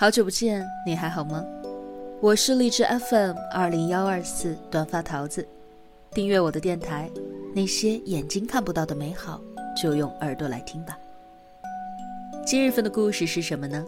[0.00, 1.44] 好久不见，你还好吗？
[2.20, 5.44] 我是荔枝 FM 二零幺二四短发桃子，
[6.12, 7.10] 订阅我的电台，
[7.52, 9.40] 那些眼睛看不到的美好，
[9.76, 10.96] 就用耳朵来听吧。
[12.46, 13.84] 今日份的故事是什么呢？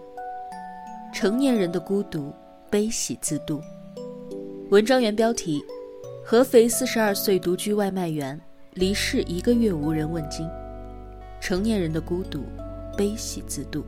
[1.15, 2.33] 成年人的孤独，
[2.69, 3.63] 悲喜自度。
[4.71, 5.63] 文章原标题：
[6.27, 8.37] 合肥四十二岁独居外卖员
[8.73, 10.45] 离世一个月无人问津，
[11.41, 12.43] 成年人的孤独，
[12.97, 13.85] 悲喜自度。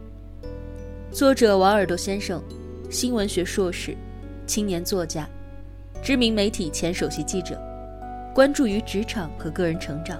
[1.12, 2.42] 作者王耳朵先生，
[2.88, 3.94] 新闻学硕士，
[4.46, 5.28] 青年作家，
[6.02, 7.60] 知名媒体前首席记者，
[8.34, 10.18] 关注于职场和个人成长，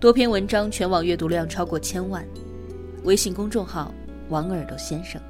[0.00, 2.26] 多篇文章全网阅读量超过千万。
[3.04, 3.94] 微信公众号
[4.30, 5.22] 王耳朵先生。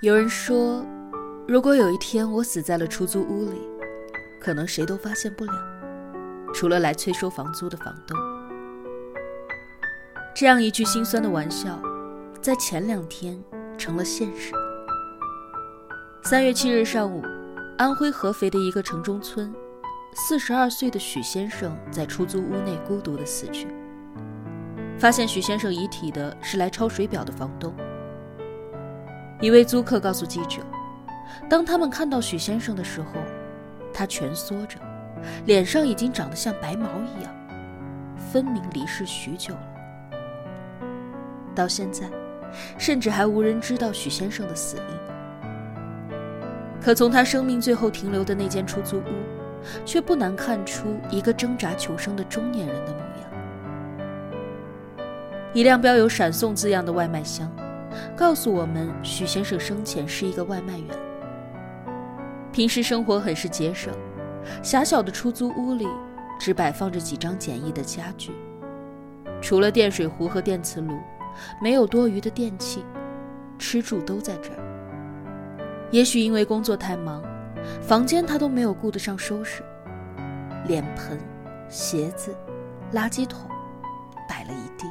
[0.00, 0.82] 有人说，
[1.46, 3.60] 如果有一天我死在了出租屋里，
[4.40, 5.52] 可能谁都发现不了，
[6.54, 8.31] 除了来催收房租的房东。
[10.34, 11.78] 这样一句心酸的玩笑，
[12.40, 13.38] 在前两天
[13.76, 14.54] 成了现实。
[16.24, 17.22] 三月七日上午，
[17.76, 19.52] 安徽合肥的一个城中村，
[20.14, 23.68] 四十二岁的许先生在出租屋内孤独的死去。
[24.98, 27.74] 发现许先生遗体的是来抄水表的房东。
[29.38, 30.62] 一位租客告诉记者，
[31.46, 33.08] 当他们看到许先生的时候，
[33.92, 34.78] 他蜷缩着，
[35.44, 36.86] 脸上已经长得像白毛
[37.18, 37.34] 一样，
[38.16, 39.71] 分明离世许久了。
[41.54, 42.08] 到现在，
[42.78, 44.82] 甚至还无人知道许先生的死因。
[46.80, 49.04] 可从他生命最后停留的那间出租屋，
[49.84, 53.08] 却不难看出一个挣扎求生的中年人的模样。
[55.54, 57.48] 一辆标有“闪送”字样的外卖箱，
[58.16, 60.88] 告诉我们许先生生前是一个外卖员。
[62.50, 63.94] 平时生活很是节省，
[64.62, 65.86] 狭小的出租屋里
[66.40, 68.32] 只摆放着几张简易的家具，
[69.40, 70.98] 除了电水壶和电磁炉。
[71.60, 72.84] 没有多余的电器，
[73.58, 74.58] 吃住都在这儿。
[75.90, 77.22] 也许因为工作太忙，
[77.80, 79.62] 房间他都没有顾得上收拾，
[80.66, 81.18] 脸盆、
[81.68, 82.34] 鞋子、
[82.94, 83.48] 垃圾桶
[84.28, 84.88] 摆了一地。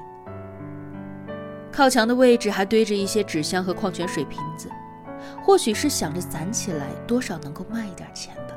[1.72, 4.70] 靠墙的位置还堆着一些纸箱和矿泉水瓶子，
[5.42, 8.54] 或许是想着攒起来多少能够卖一点钱吧。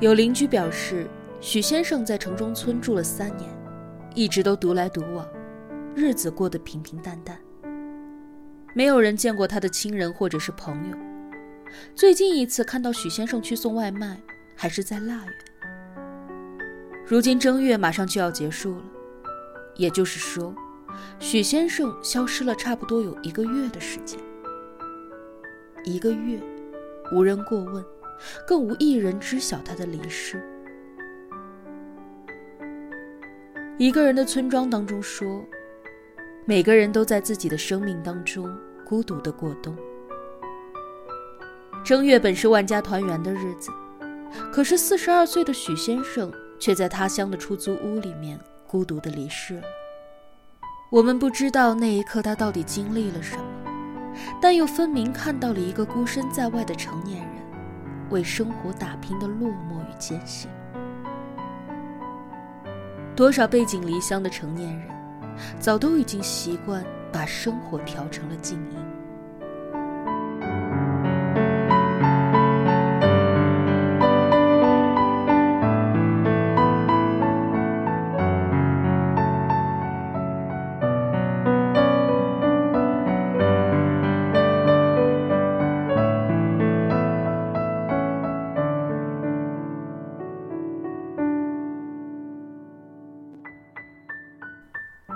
[0.00, 1.08] 有邻居表示，
[1.40, 3.48] 许先生在城中村住了三年。
[4.14, 5.28] 一直都独来独往，
[5.94, 7.36] 日子过得平平淡淡。
[8.72, 10.96] 没有人见过他的亲人或者是朋友。
[11.96, 14.20] 最近一次看到许先生去送外卖，
[14.54, 15.32] 还是在腊月。
[17.04, 18.84] 如今正月马上就要结束了，
[19.74, 20.54] 也就是说，
[21.18, 24.18] 许先生消失了差不多有一个月的时间。
[25.84, 26.40] 一个月，
[27.12, 27.84] 无人过问，
[28.46, 30.40] 更无一人知晓他的离世。
[33.76, 35.44] 一个人的村庄当中说，
[36.44, 38.48] 每个人都在自己的生命当中
[38.86, 39.76] 孤独的过冬。
[41.84, 43.72] 正月本是万家团圆的日子，
[44.52, 49.64] 可是四十二岁的许先生却在他乡的出租屋里面孤独的离世了。
[50.88, 53.42] 我们不知道那一刻他到底经历了什么，
[54.40, 57.42] 但又分明看到了一个孤身在外的成年人
[58.10, 60.48] 为生活打拼的落寞与艰辛。
[63.16, 64.88] 多少背井离乡的成年人，
[65.60, 69.03] 早都已经习惯把生活调成了静音。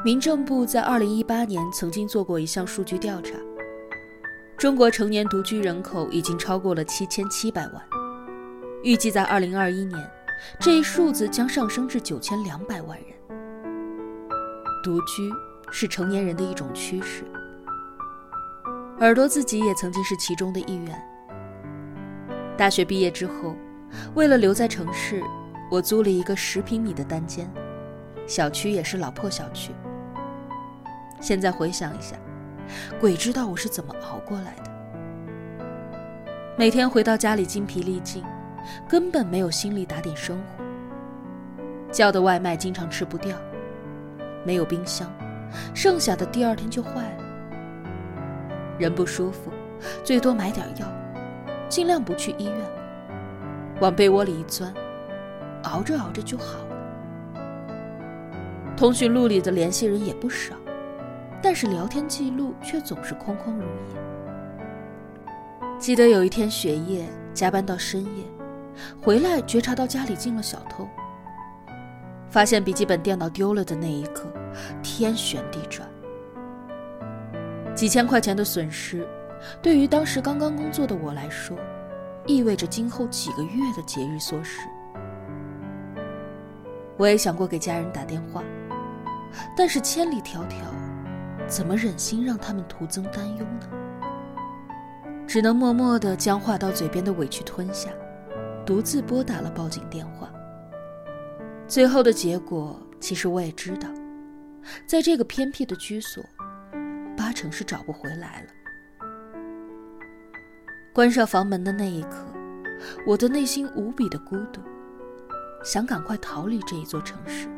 [0.08, 3.34] 民政部在二零一八年曾经做过一项数据调查，
[4.56, 7.74] 中国成年独居人口已经超过了七千七百万，
[8.82, 10.10] 预计在二零二一年，
[10.58, 13.08] 这一数字将上升至九千两百万人。
[14.82, 15.30] 独居
[15.70, 17.22] 是成年人的一种趋势，
[19.00, 20.98] 耳朵自己也曾经是其中的一员。
[22.56, 23.54] 大学毕业之后，
[24.14, 25.22] 为了留在城市，
[25.70, 27.46] 我租了一个十平米的单间，
[28.26, 29.70] 小区也是老破小区。
[31.20, 32.16] 现在回想一下，
[33.00, 34.70] 鬼知道我是怎么熬过来的。
[36.56, 38.24] 每天回到家里精疲力尽，
[38.88, 40.64] 根本没有心力打点生活。
[41.90, 43.36] 叫的外卖经常吃不掉，
[44.44, 45.10] 没有冰箱，
[45.74, 47.24] 剩下的第二天就坏了。
[48.78, 49.50] 人不舒服，
[50.04, 50.86] 最多买点药，
[51.68, 52.60] 尽量不去医院，
[53.80, 54.72] 往被窝里一钻，
[55.64, 56.76] 熬着熬着就好了。
[58.76, 60.54] 通讯录里的联系人也不少。
[61.42, 64.00] 但是聊天记录却总是空空如也。
[65.78, 68.24] 记得有一天雪夜加班到深夜，
[69.00, 70.88] 回来觉察到家里进了小偷，
[72.28, 74.24] 发现笔记本电脑丢了的那一刻，
[74.82, 75.88] 天旋地转。
[77.76, 79.06] 几千块钱的损失，
[79.62, 81.56] 对于当时刚刚工作的我来说，
[82.26, 84.68] 意味着今后几个月的节日缩食。
[86.96, 88.42] 我也想过给家人打电话，
[89.56, 90.54] 但是千里迢迢，
[91.48, 93.68] 怎么忍心让他们徒增担忧呢？
[95.26, 97.90] 只能默默地将话到嘴边的委屈吞下，
[98.64, 100.30] 独自拨打了报警电话。
[101.66, 103.88] 最后的结果，其实我也知道，
[104.86, 106.24] 在这个偏僻的居所，
[107.16, 108.48] 八成是找不回来了。
[110.94, 112.24] 关上房门的那一刻，
[113.06, 114.60] 我的内心无比的孤独，
[115.62, 117.48] 想赶快逃离这一座城市，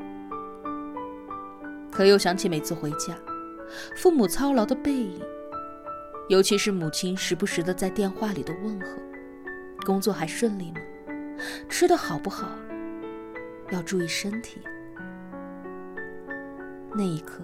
[1.91, 3.15] 可又想起每次回家，
[3.97, 5.21] 父母操劳的背影。
[6.29, 8.87] 尤其是母亲时不时的在电话里的问候
[9.85, 10.81] ：“工作还顺利吗？
[11.69, 12.49] 吃的好不好？
[13.71, 14.61] 要注意身体。”
[16.95, 17.41] 那一刻，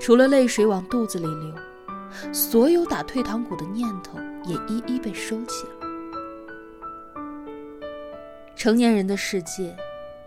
[0.00, 1.54] 除了泪水往肚子里流，
[2.32, 5.72] 所有打退堂鼓的念头也一一被收起了。
[8.54, 9.76] 成年人的世界，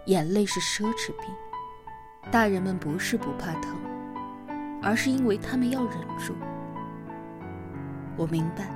[0.06, 1.34] 眼泪是奢侈品。
[2.32, 3.78] 大人们不是不怕疼，
[4.82, 6.34] 而是因为他们要忍住。
[8.18, 8.70] 我明白，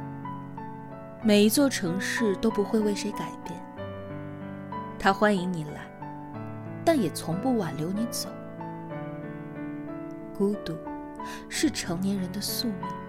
[1.24, 3.60] 每一座城市都不会为谁改变。
[4.98, 5.82] 他欢迎你来，
[6.84, 8.30] 但也从不挽留你走。
[10.38, 10.76] 孤独，
[11.48, 13.05] 是成年人的宿命。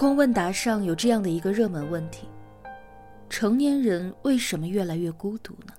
[0.00, 2.26] 空问答上有这样的一个热门问题：
[3.28, 5.74] 成年人为什么越来越孤独呢？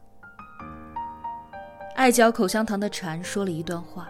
[1.95, 4.07] 爱嚼口香糖的蝉说了一段话，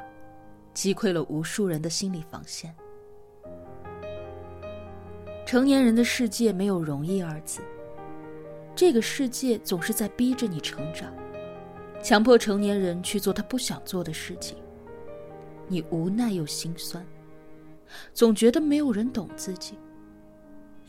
[0.74, 2.76] 击溃了无数人的心理防线。
[5.46, 7.62] 成年人的世界没有容易二字，
[8.76, 11.10] 这个世界总是在逼着你成长，
[12.04, 14.58] 强迫成年人去做他不想做的事情，
[15.70, 17.02] 你无奈又心酸，
[18.14, 19.78] 总觉得没有人懂自己。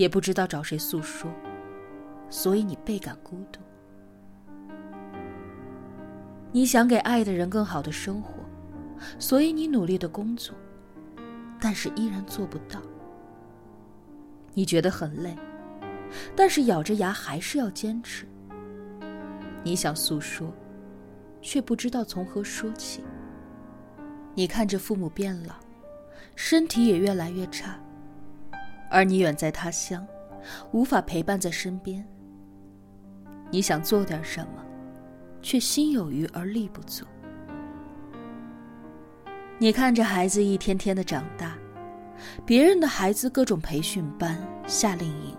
[0.03, 1.31] 也不知道找谁诉说，
[2.29, 3.61] 所以你倍感孤独。
[6.51, 8.35] 你想给爱的人更好的生活，
[9.21, 10.57] 所以你努力的工作，
[11.61, 12.83] 但是依然做不到。
[14.55, 15.37] 你觉得很累，
[16.35, 18.27] 但是咬着牙还是要坚持。
[19.63, 20.53] 你想诉说，
[21.41, 23.05] 却不知道从何说起。
[24.35, 25.55] 你看着父母变老，
[26.35, 27.79] 身体也越来越差。
[28.93, 30.07] 而你远在他乡，
[30.71, 32.07] 无法陪伴在身边。
[33.51, 34.63] 你想做点什么，
[35.41, 37.07] 却心有余而力不足。
[39.59, 41.57] 你看着孩子一天天的长大，
[42.45, 45.35] 别人的孩子各种培训班、夏令营，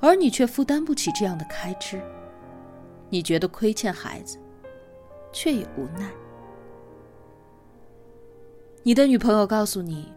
[0.00, 2.02] 而你却负担不起这样的开支。
[3.08, 4.38] 你觉得亏欠孩子，
[5.32, 6.10] 却也无奈。
[8.82, 10.15] 你的女朋友告诉你。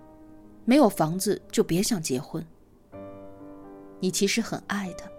[0.69, 2.45] 没有房子就别想结婚。
[3.99, 5.09] 你其实很爱他，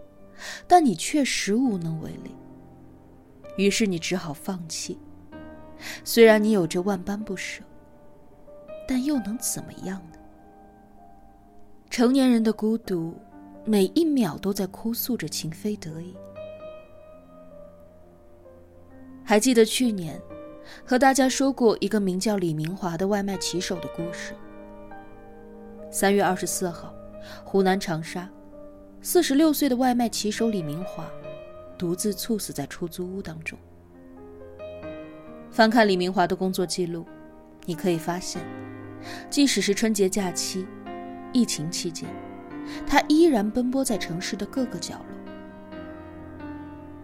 [0.69, 2.37] 但你确实无能为力。
[3.57, 4.97] 于是你只好放弃。
[6.05, 7.65] 虽然你有着万般不舍，
[8.87, 10.19] 但又能怎么样呢？
[11.91, 13.13] 成年人的孤独，
[13.65, 16.15] 每一秒都在哭诉着情非得已。
[19.25, 20.23] 还记得去年，
[20.87, 24.33] 和大家说过一个名叫李明华的外卖骑手的故事。
[25.93, 26.95] 三月二十四号，
[27.45, 28.31] 湖南长沙，
[29.03, 31.05] 四十六岁的外卖骑手李明华，
[31.77, 33.59] 独自猝死在出租屋当中。
[35.51, 37.05] 翻看李明华的工作记录，
[37.67, 38.41] 你可以发现，
[39.29, 40.65] 即使是春节假期、
[41.33, 42.09] 疫情期间，
[42.87, 45.05] 他依然奔波在城市的各个角落。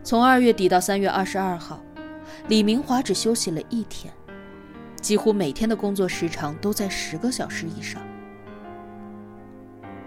[0.05, 1.83] 从二月底到三月二十二号，
[2.47, 4.14] 李明华只休息了一天，
[5.00, 8.00] 几乎每天的工作时长都在十个小时以上。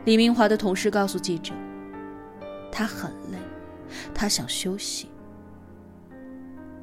[0.05, 1.53] 李明华的同事告诉记者
[2.71, 3.37] ：“他很累，
[4.13, 5.11] 他想休息。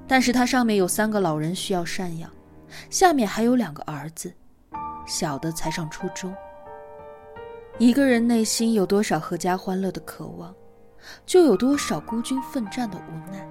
[0.06, 2.30] 但是他上面有三个老人需要赡养，
[2.90, 4.32] 下面还有两个儿子，
[5.06, 6.32] 小的才上初中。
[7.78, 10.54] 一个人内心有多少阖家欢乐的渴望，
[11.24, 13.48] 就有多少孤军奋战的无奈。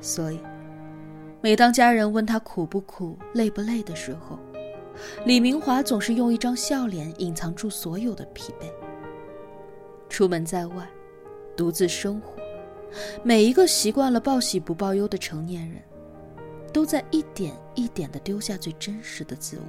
[0.00, 0.40] 所以，
[1.40, 4.38] 每当家人问他苦不苦、累不累的时候，
[5.24, 8.70] 李明华总是用一张笑脸隐藏住所有的疲惫。
[10.08, 10.88] 出门在外，
[11.56, 12.34] 独自生活，
[13.22, 15.82] 每一个习惯了报喜不报忧的成年人，
[16.72, 19.64] 都在一点一点的丢下最真实的自我。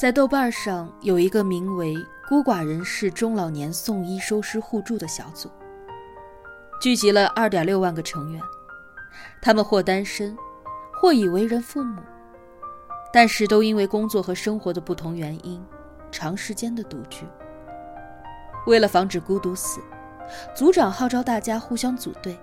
[0.00, 1.92] 在豆瓣上有一个名为
[2.28, 5.50] “孤寡人士中老年送医收尸互助”的小组，
[6.80, 8.40] 聚集了二点六万个成员。
[9.42, 10.36] 他们或单身，
[11.00, 12.00] 或已为人父母，
[13.12, 15.60] 但是都因为工作和生活的不同原因，
[16.12, 17.26] 长时间的独居。
[18.66, 19.80] 为了防止孤独死，
[20.54, 22.38] 组长号召大家互相组队，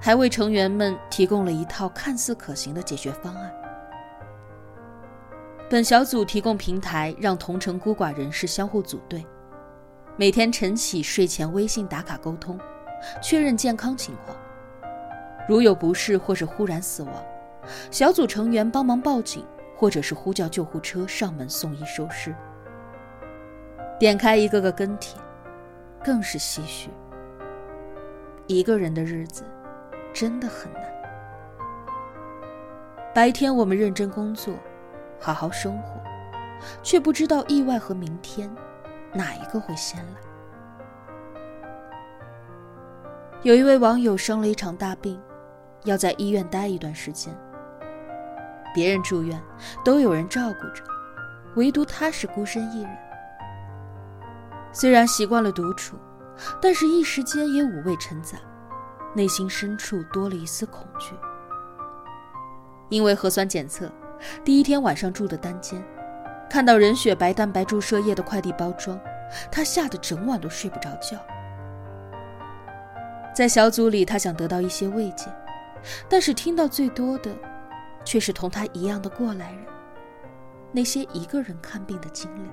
[0.00, 3.52] 还为成员们提供了一套看似可行的解决方案。
[5.68, 9.24] 本小组提供平台，让同城孤寡人士相互组队，
[10.16, 12.58] 每天晨起睡前微信打卡沟通，
[13.20, 14.36] 确认健康情况。
[15.48, 17.14] 如有不适或是忽然死亡，
[17.90, 19.44] 小组成员帮忙报警，
[19.76, 22.34] 或者是呼叫救护车上门送医收尸。
[23.98, 25.20] 点开一个个跟帖，
[26.04, 26.90] 更是唏嘘。
[28.46, 29.44] 一个人的日子
[30.12, 30.82] 真的很难。
[33.14, 34.54] 白天我们认真工作。
[35.22, 36.00] 好好生活，
[36.82, 38.50] 却不知道意外和明天，
[39.12, 40.29] 哪一个会先来？
[43.42, 45.18] 有一位网友生了一场大病，
[45.84, 47.34] 要在医院待一段时间。
[48.74, 49.40] 别人住院
[49.82, 50.84] 都有人照顾着，
[51.56, 52.90] 唯独他是孤身一人。
[54.72, 55.96] 虽然习惯了独处，
[56.60, 58.36] 但是一时间也五味陈杂，
[59.14, 61.14] 内心深处多了一丝恐惧。
[62.90, 63.90] 因为核酸检测。
[64.44, 65.82] 第一天晚上住的单间，
[66.50, 69.00] 看到人血白蛋白注射液的快递包装，
[69.50, 71.16] 他吓得整晚都睡不着觉。
[73.40, 75.24] 在小组里，他想得到一些慰藉，
[76.10, 77.34] 但是听到最多的，
[78.04, 79.64] 却是同他一样的过来人，
[80.72, 82.50] 那些一个人看病的经历。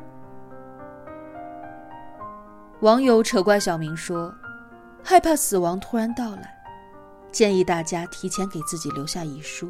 [2.80, 4.34] 网友扯怪小明说
[5.04, 6.58] ：“害怕死亡突然到来，
[7.34, 9.70] 建议大家提前给自己留下遗书。”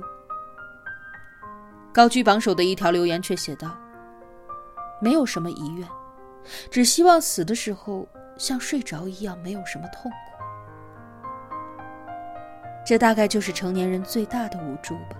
[1.92, 3.76] 高居榜首的一条留言却写道
[5.02, 5.88] ：“没有什么遗愿，
[6.70, 8.08] 只希望死的时候
[8.38, 10.18] 像睡着一样，没有什么痛苦。”
[12.88, 15.18] 这大概就是成年人最大的无助吧。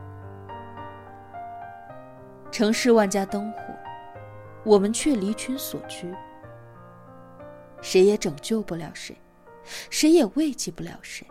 [2.50, 3.60] 城市万家灯火，
[4.64, 6.10] 我们却离群所居，
[7.82, 9.18] 谁也拯救不了谁，
[9.90, 11.28] 谁也慰藉不了谁。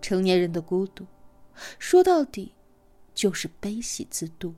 [0.00, 1.06] 成年人的孤独，
[1.78, 2.52] 说到底。
[3.12, 4.54] 就是悲喜自度。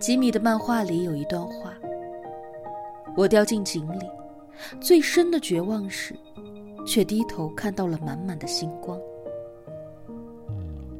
[0.00, 1.72] 吉米的漫画里有一段话
[3.16, 4.10] ：“我掉进井里，
[4.80, 6.14] 最深的绝望时，
[6.86, 8.98] 却低头看到了满满的星光。”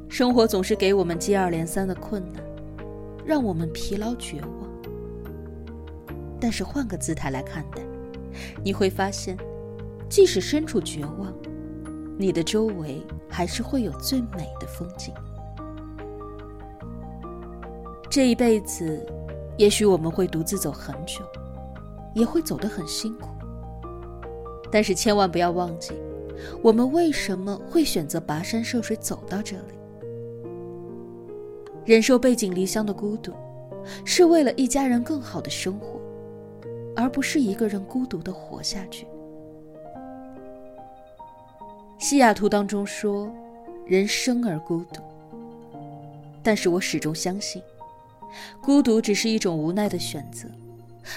[0.09, 2.43] 生活总是给我们接二连三的困难，
[3.25, 4.51] 让我们疲劳绝望。
[6.41, 7.83] 但是换个姿态来看待，
[8.65, 9.37] 你会发现，
[10.09, 11.33] 即使身处绝望。
[12.17, 15.15] 你的周围还是会有最美的风景。
[18.11, 19.07] 这一辈子，
[19.57, 21.25] 也许我们会独自走很久，
[22.15, 23.29] 也会走得很辛苦。
[24.71, 25.93] 但是千万不要忘记，
[26.63, 29.75] 我们为什么会选择跋山涉水走到这里？
[31.85, 33.33] 忍受背井离乡的孤独，
[34.05, 35.99] 是为了一家人更好的生活，
[36.95, 39.07] 而不是一个人孤独的活下去。
[41.99, 43.33] 西雅图当中说
[43.87, 45.01] ：“人生而孤独。”
[46.45, 47.61] 但是我始终相信，
[48.63, 50.47] 孤独只是一种无奈的选择，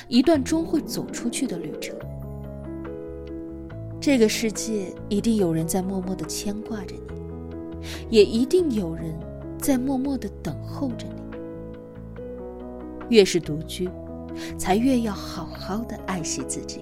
[0.07, 1.95] 一段终会走出去的旅程。
[4.01, 9.13] 这个世界一定有人在默默的牵挂着你，也一定有人
[9.59, 11.21] 在默默的等候着你。
[13.15, 13.87] 越是独居，
[14.57, 16.79] 才越要好好的爱惜自己。